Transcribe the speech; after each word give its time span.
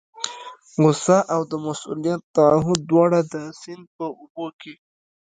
غوسه 0.79 1.17
او 1.33 1.41
د 1.51 1.53
مسؤلیت 1.65 2.21
تعهد 2.35 2.79
دواړه 2.89 3.19
د 3.33 3.35
سیند 3.61 3.85
په 3.95 4.05
اوبو 4.19 4.45
کې. 4.59 4.73